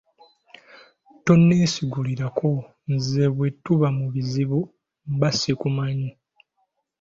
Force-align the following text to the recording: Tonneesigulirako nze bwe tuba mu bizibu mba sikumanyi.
Tonneesigulirako 1.25 2.51
nze 2.93 3.25
bwe 3.35 3.47
tuba 3.63 3.87
mu 3.97 4.05
bizibu 4.13 4.59
mba 5.13 5.29
sikumanyi. 5.39 6.09